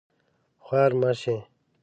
[0.65, 1.35] خوار مه شې